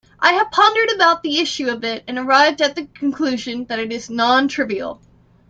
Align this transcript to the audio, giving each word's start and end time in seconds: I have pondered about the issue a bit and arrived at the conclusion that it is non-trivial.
I 0.19 0.31
have 0.33 0.49
pondered 0.49 0.93
about 0.95 1.21
the 1.21 1.37
issue 1.41 1.69
a 1.69 1.77
bit 1.77 2.03
and 2.07 2.17
arrived 2.17 2.59
at 2.59 2.75
the 2.75 2.87
conclusion 2.87 3.65
that 3.65 3.77
it 3.77 3.91
is 3.93 4.09
non-trivial. 4.09 4.99